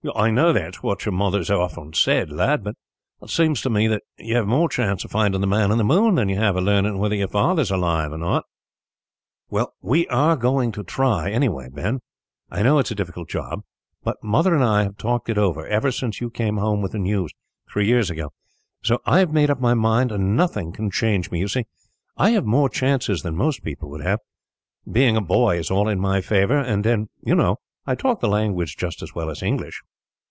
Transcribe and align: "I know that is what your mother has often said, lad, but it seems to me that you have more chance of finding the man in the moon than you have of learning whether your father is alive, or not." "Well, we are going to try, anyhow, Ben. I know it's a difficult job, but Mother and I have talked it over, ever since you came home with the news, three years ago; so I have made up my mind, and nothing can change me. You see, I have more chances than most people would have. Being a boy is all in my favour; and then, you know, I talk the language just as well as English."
"I 0.15 0.31
know 0.31 0.51
that 0.51 0.69
is 0.69 0.75
what 0.81 1.05
your 1.05 1.11
mother 1.13 1.37
has 1.37 1.51
often 1.51 1.93
said, 1.93 2.31
lad, 2.31 2.63
but 2.63 2.73
it 3.21 3.29
seems 3.29 3.61
to 3.61 3.69
me 3.69 3.85
that 3.85 4.01
you 4.17 4.35
have 4.35 4.47
more 4.47 4.67
chance 4.67 5.05
of 5.05 5.11
finding 5.11 5.41
the 5.41 5.45
man 5.47 5.71
in 5.71 5.77
the 5.77 5.83
moon 5.83 6.15
than 6.15 6.27
you 6.27 6.37
have 6.37 6.55
of 6.55 6.63
learning 6.63 6.97
whether 6.97 7.13
your 7.13 7.27
father 7.27 7.61
is 7.61 7.69
alive, 7.69 8.11
or 8.11 8.17
not." 8.17 8.45
"Well, 9.51 9.75
we 9.79 10.07
are 10.07 10.35
going 10.35 10.71
to 10.71 10.83
try, 10.83 11.29
anyhow, 11.29 11.67
Ben. 11.71 11.99
I 12.49 12.63
know 12.63 12.79
it's 12.79 12.89
a 12.89 12.95
difficult 12.95 13.29
job, 13.29 13.61
but 14.03 14.17
Mother 14.23 14.55
and 14.55 14.63
I 14.63 14.83
have 14.85 14.97
talked 14.97 15.29
it 15.29 15.37
over, 15.37 15.67
ever 15.67 15.91
since 15.91 16.19
you 16.19 16.31
came 16.31 16.57
home 16.57 16.81
with 16.81 16.93
the 16.93 16.97
news, 16.99 17.31
three 17.71 17.85
years 17.85 18.09
ago; 18.09 18.31
so 18.83 19.01
I 19.05 19.19
have 19.19 19.31
made 19.31 19.51
up 19.51 19.61
my 19.61 19.75
mind, 19.75 20.11
and 20.11 20.35
nothing 20.35 20.71
can 20.71 20.89
change 20.89 21.29
me. 21.29 21.39
You 21.41 21.47
see, 21.47 21.65
I 22.17 22.31
have 22.31 22.45
more 22.47 22.69
chances 22.69 23.21
than 23.21 23.35
most 23.35 23.63
people 23.63 23.87
would 23.91 24.01
have. 24.01 24.17
Being 24.91 25.15
a 25.15 25.21
boy 25.21 25.59
is 25.59 25.69
all 25.69 25.87
in 25.87 25.99
my 25.99 26.21
favour; 26.21 26.57
and 26.57 26.83
then, 26.83 27.09
you 27.23 27.35
know, 27.35 27.57
I 27.85 27.93
talk 27.93 28.19
the 28.19 28.27
language 28.27 28.77
just 28.77 29.03
as 29.03 29.13
well 29.13 29.29
as 29.29 29.43
English." 29.43 29.79